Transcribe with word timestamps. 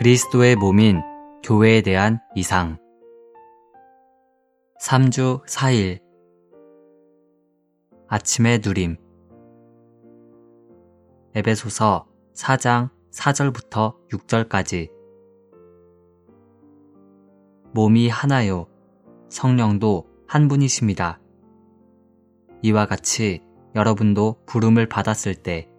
그리스도의 0.00 0.56
몸인 0.56 1.02
교회에 1.42 1.82
대한 1.82 2.20
이상. 2.34 2.78
3주 4.80 5.44
4일. 5.46 6.00
아침의 8.08 8.62
누림. 8.64 8.96
에베소서 11.34 12.06
4장 12.34 12.88
4절부터 13.12 13.94
6절까지. 14.08 14.90
몸이 17.74 18.08
하나요. 18.08 18.66
성령도 19.28 20.08
한 20.26 20.48
분이십니다. 20.48 21.20
이와 22.62 22.86
같이 22.86 23.42
여러분도 23.74 24.38
부름을 24.46 24.88
받았을 24.88 25.34
때 25.34 25.70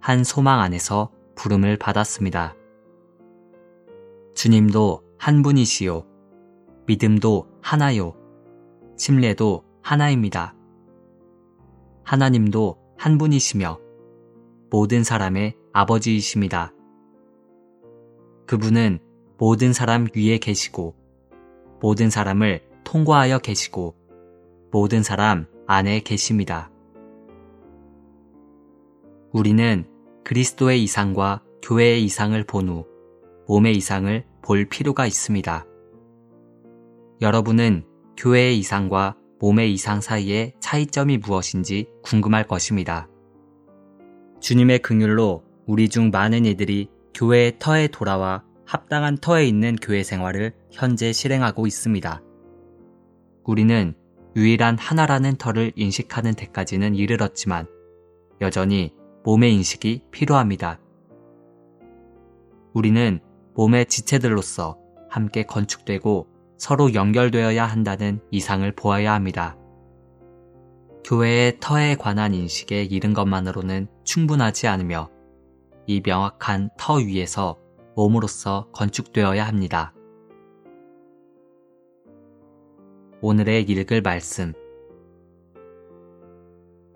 한 0.00 0.24
소망 0.24 0.60
안에서 0.60 1.12
부름을 1.36 1.76
받았습니다. 1.76 2.56
주님도 4.40 5.02
한 5.18 5.42
분이시요. 5.42 6.06
믿음도 6.86 7.46
하나요. 7.60 8.14
침례도 8.96 9.64
하나입니다. 9.82 10.54
하나님도 12.04 12.78
한 12.96 13.18
분이시며 13.18 13.78
모든 14.70 15.04
사람의 15.04 15.56
아버지이십니다. 15.74 16.72
그분은 18.46 19.00
모든 19.36 19.74
사람 19.74 20.06
위에 20.16 20.38
계시고 20.38 20.94
모든 21.82 22.08
사람을 22.08 22.62
통과하여 22.84 23.40
계시고 23.40 23.94
모든 24.70 25.02
사람 25.02 25.48
안에 25.66 26.00
계십니다. 26.00 26.70
우리는 29.32 29.84
그리스도의 30.24 30.82
이상과 30.82 31.42
교회의 31.60 32.02
이상을 32.04 32.42
본 32.44 32.70
후 32.70 32.86
몸의 33.50 33.76
이상을 33.76 34.29
볼 34.42 34.64
필요가 34.64 35.06
있습니다. 35.06 35.66
여러분은 37.20 37.84
교회의 38.16 38.58
이상과 38.58 39.16
몸의 39.38 39.72
이상 39.72 40.00
사이의 40.00 40.54
차이점이 40.60 41.18
무엇인지 41.18 41.88
궁금할 42.02 42.46
것입니다. 42.46 43.08
주님의 44.40 44.80
긍휼로 44.80 45.44
우리 45.66 45.88
중 45.88 46.10
많은 46.10 46.44
이들이 46.44 46.88
교회의 47.14 47.58
터에 47.58 47.88
돌아와 47.88 48.44
합당한 48.66 49.16
터에 49.16 49.46
있는 49.46 49.76
교회 49.76 50.02
생활을 50.02 50.52
현재 50.70 51.12
실행하고 51.12 51.66
있습니다. 51.66 52.22
우리는 53.44 53.94
유일한 54.36 54.78
하나라는 54.78 55.36
터를 55.36 55.72
인식하는 55.74 56.34
데까지는 56.34 56.94
이르렀지만 56.94 57.66
여전히 58.40 58.92
몸의 59.24 59.54
인식이 59.54 60.02
필요합니다. 60.10 60.78
우리는 62.72 63.20
몸의 63.60 63.84
지체들로서 63.84 64.78
함께 65.10 65.42
건축되고 65.42 66.26
서로 66.56 66.94
연결되어야 66.94 67.66
한다는 67.66 68.22
이상을 68.30 68.72
보아야 68.72 69.12
합니다. 69.12 69.58
교회의 71.04 71.58
터에 71.60 71.94
관한 71.96 72.32
인식에 72.32 72.84
이른 72.84 73.12
것만으로는 73.12 73.88
충분하지 74.04 74.66
않으며 74.66 75.10
이 75.86 76.00
명확한 76.02 76.70
터 76.78 76.94
위에서 76.94 77.58
몸으로서 77.96 78.70
건축되어야 78.72 79.46
합니다. 79.46 79.92
오늘의 83.20 83.64
읽을 83.64 84.00
말씀. 84.00 84.54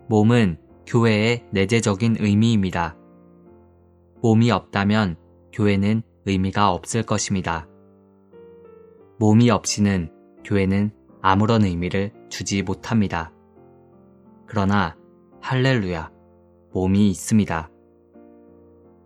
몸은 0.08 0.56
교회의 0.86 1.44
내재적인 1.50 2.16
의미입니다. 2.20 2.96
몸이 4.22 4.50
없다면 4.50 5.16
교회는 5.52 6.02
의미가 6.26 6.70
없을 6.72 7.02
것입니다. 7.02 7.68
몸이 9.18 9.50
없이는 9.50 10.10
교회는 10.44 10.90
아무런 11.22 11.64
의미를 11.64 12.12
주지 12.28 12.62
못합니다. 12.62 13.32
그러나 14.46 14.96
할렐루야, 15.40 16.10
몸이 16.72 17.10
있습니다. 17.10 17.70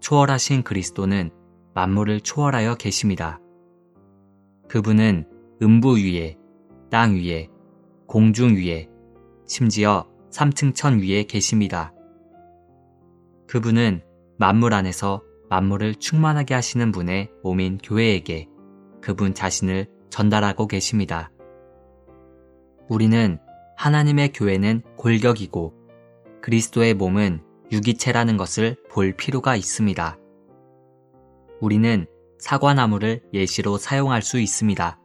초월하신 0.01 0.63
그리스도는 0.63 1.31
만물을 1.75 2.21
초월하여 2.21 2.77
계십니다. 2.77 3.41
그분은 4.69 5.27
음부 5.63 5.97
위에, 5.97 6.37
땅 6.91 7.15
위에, 7.15 7.49
공중 8.07 8.57
위에, 8.57 8.89
심지어 9.47 10.07
삼층천 10.31 11.01
위에 11.01 11.25
계십니다. 11.25 11.93
그분은 13.47 14.03
만물 14.39 14.75
안에서 14.75 15.23
만물을 15.51 15.97
충만하게 15.97 16.55
하시는 16.55 16.93
분의 16.93 17.31
몸인 17.43 17.79
교회에게 17.79 18.49
그분 19.01 19.35
자신을 19.35 19.87
전달하고 20.11 20.67
계십니다. 20.67 21.31
우리는 22.89 23.39
하나님의 23.77 24.33
교회는 24.33 24.83
골격이고 24.97 25.75
그리스도의 26.41 26.95
몸은 26.95 27.43
유기체라는 27.71 28.37
것을 28.37 28.77
볼 28.91 29.13
필요가 29.13 29.57
있습니다. 29.57 30.19
우리는 31.61 32.07
사과나무를 32.39 33.23
예시로 33.33 33.79
사용할 33.79 34.23
수 34.23 34.39
있습니다. 34.39 34.99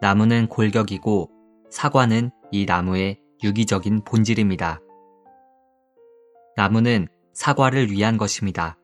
나무는 0.00 0.48
골격이고 0.48 1.30
사과는 1.70 2.30
이 2.50 2.66
나무의 2.66 3.20
유기적인 3.42 4.04
본질입니다. 4.04 4.80
나무는 6.56 7.08
사과를 7.32 7.90
위한 7.90 8.16
것입니다. 8.16 8.78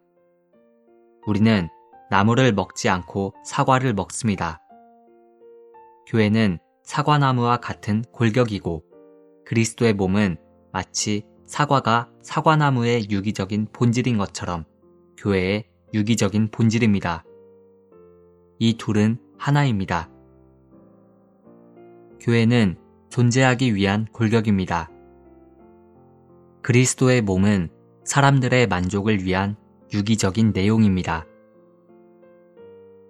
우리는 1.26 1.68
나무를 2.10 2.52
먹지 2.52 2.88
않고 2.88 3.34
사과를 3.44 3.94
먹습니다. 3.94 4.60
교회는 6.06 6.58
사과나무와 6.82 7.58
같은 7.58 8.02
골격이고 8.12 8.82
그리스도의 9.44 9.94
몸은 9.94 10.36
마치 10.72 11.24
사과가 11.44 12.10
사과나무의 12.22 13.10
유기적인 13.10 13.68
본질인 13.72 14.18
것처럼 14.18 14.64
교회의 15.16 15.68
유기적인 15.92 16.50
본질입니다. 16.50 17.24
이 18.58 18.76
둘은 18.76 19.18
하나입니다. 19.38 20.10
교회는 22.20 22.76
존재하기 23.08 23.74
위한 23.74 24.06
골격입니다. 24.12 24.90
그리스도의 26.62 27.22
몸은 27.22 27.70
사람들의 28.04 28.66
만족을 28.66 29.24
위한 29.24 29.56
유기적인 29.92 30.52
내용입니다. 30.52 31.26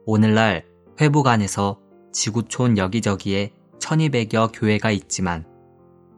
오늘날 0.06 0.64
회복 1.00 1.26
안에서 1.26 1.78
지구촌 2.12 2.78
여기저기에 2.78 3.52
1200여 3.78 4.50
교회가 4.52 4.90
있지만 4.90 5.44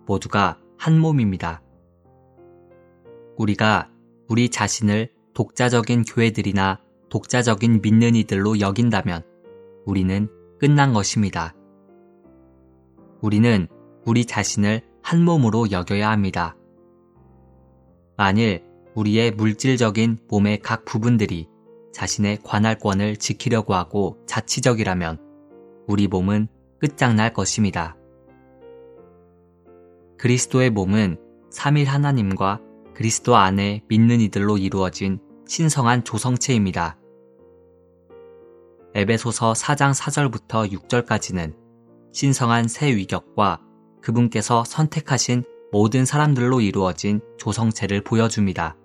모두가 0.07 0.59
한 0.79 0.99
몸입니다. 0.99 1.63
우리가 3.37 3.91
우리 4.29 4.49
자신을 4.49 5.11
독자적인 5.35 6.05
교회들이나 6.05 6.81
독자적인 7.09 7.81
믿는 7.83 8.15
이들로 8.15 8.61
여긴다면 8.61 9.23
우리는 9.85 10.29
끝난 10.59 10.93
것입니다. 10.93 11.55
우리는 13.21 13.69
우리 14.05 14.25
자신을 14.25 14.83
한 15.03 15.25
몸으로 15.25 15.71
여겨야 15.71 16.11
합니다. 16.11 16.57
만일 18.17 18.65
우리의 18.95 19.33
물질적인 19.33 20.19
몸의 20.29 20.61
각 20.61 20.85
부분들이 20.85 21.49
자신의 21.93 22.39
관할권을 22.43 23.17
지키려고 23.17 23.75
하고 23.75 24.19
자치적이라면 24.27 25.19
우리 25.87 26.09
몸은 26.09 26.49
끝장날 26.79 27.33
것입니다. 27.33 27.97
그리스도의 30.19 30.71
몸은 30.71 31.17
3일 31.53 31.85
하나님과 31.85 32.61
그리스도 32.95 33.37
안에 33.37 33.83
믿는 33.89 34.21
이들로 34.21 34.59
이루어진 34.59 35.19
신성한 35.47 36.05
조성체입니다. 36.05 36.99
에베소서 38.95 39.55
4장 39.55 39.95
4절부터 39.95 40.71
6절까지는 40.71 41.55
신성한 42.13 42.69
새 42.69 42.95
위격과 42.95 43.61
그분께서 44.03 44.65
선택하신 44.65 45.45
모든 45.73 46.05
사람들로 46.05 46.61
이루어진 46.61 47.21
조성체를 47.39 48.05
보여줍니다. 48.05 48.77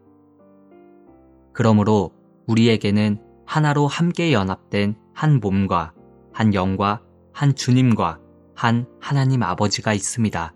그러므로 1.57 2.11
우리에게는 2.45 3.19
하나로 3.47 3.87
함께 3.87 4.31
연합된 4.31 4.95
한 5.15 5.39
몸과 5.39 5.91
한 6.31 6.53
영과 6.53 7.01
한 7.33 7.55
주님과 7.55 8.19
한 8.53 8.85
하나님 9.01 9.41
아버지가 9.41 9.95
있습니다. 9.95 10.53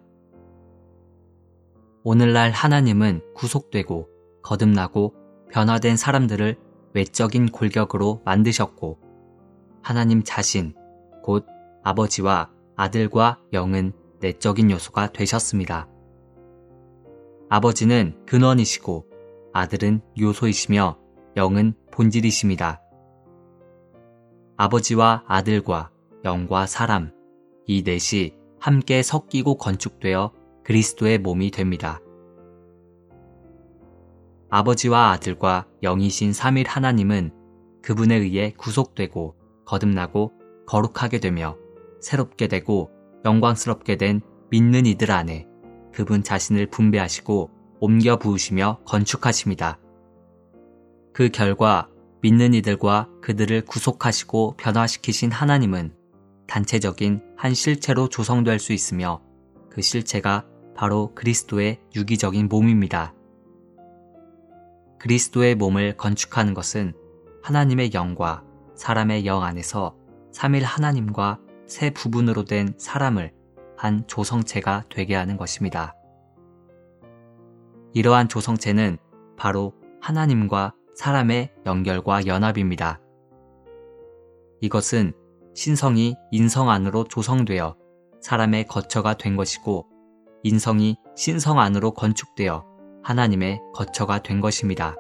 오늘날 2.03 2.51
하나님은 2.51 3.23
구속되고 3.33 4.09
거듭나고 4.43 5.15
변화된 5.51 5.97
사람들을 5.97 6.59
외적인 6.93 7.49
골격으로 7.49 8.21
만드셨고 8.23 8.99
하나님 9.81 10.21
자신, 10.23 10.75
곧 11.23 11.47
아버지와 11.81 12.51
아들과 12.75 13.39
영은 13.53 13.93
내적인 14.19 14.69
요소가 14.69 15.11
되셨습니다. 15.13 15.87
아버지는 17.49 18.23
근원이시고 18.27 19.10
아들은 19.53 20.01
요소이시며 20.19 20.97
영은 21.37 21.73
본질이십니다. 21.91 22.81
아버지와 24.57 25.23
아들과 25.27 25.91
영과 26.23 26.65
사람, 26.65 27.11
이 27.65 27.83
넷이 27.83 28.35
함께 28.59 29.01
섞이고 29.01 29.57
건축되어 29.57 30.31
그리스도의 30.63 31.17
몸이 31.17 31.51
됩니다. 31.51 31.99
아버지와 34.49 35.11
아들과 35.11 35.65
영이신 35.81 36.33
삼일 36.33 36.67
하나님은 36.67 37.31
그분에 37.81 38.15
의해 38.15 38.53
구속되고 38.57 39.35
거듭나고 39.65 40.33
거룩하게 40.67 41.19
되며 41.19 41.57
새롭게 42.01 42.47
되고 42.47 42.91
영광스럽게 43.25 43.95
된 43.95 44.21
믿는 44.49 44.85
이들 44.85 45.11
안에 45.11 45.47
그분 45.93 46.21
자신을 46.21 46.67
분배하시고 46.67 47.60
옮겨 47.81 48.17
부으시며 48.17 48.79
건축하십니다. 48.85 49.79
그 51.13 51.29
결과 51.29 51.89
믿는 52.21 52.53
이들과 52.53 53.09
그들을 53.21 53.65
구속하시고 53.65 54.55
변화시키신 54.57 55.31
하나님은 55.31 55.95
단체적인 56.47 57.23
한 57.35 57.55
실체로 57.55 58.07
조성될 58.07 58.59
수 58.59 58.71
있으며 58.71 59.21
그 59.71 59.81
실체가 59.81 60.45
바로 60.75 61.15
그리스도의 61.15 61.79
유기적인 61.95 62.49
몸입니다. 62.49 63.15
그리스도의 64.99 65.55
몸을 65.55 65.97
건축하는 65.97 66.53
것은 66.53 66.93
하나님의 67.41 67.95
영과 67.95 68.43
사람의 68.75 69.25
영 69.25 69.41
안에서 69.41 69.95
3일 70.33 70.61
하나님과 70.61 71.39
세 71.65 71.89
부분으로 71.89 72.45
된 72.45 72.75
사람을 72.77 73.33
한 73.75 74.05
조성체가 74.05 74.85
되게 74.89 75.15
하는 75.15 75.35
것입니다. 75.35 75.95
이러한 77.93 78.29
조성체는 78.29 78.97
바로 79.37 79.73
하나님과 80.01 80.73
사람의 80.95 81.53
연결과 81.65 82.25
연합입니다. 82.25 82.99
이것은 84.61 85.13
신성이 85.53 86.15
인성 86.31 86.69
안으로 86.69 87.03
조성되어 87.05 87.75
사람의 88.21 88.67
거처가 88.67 89.15
된 89.15 89.35
것이고 89.35 89.87
인성이 90.43 90.95
신성 91.15 91.59
안으로 91.59 91.91
건축되어 91.91 92.65
하나님의 93.03 93.59
거처가 93.73 94.21
된 94.21 94.41
것입니다. 94.41 94.95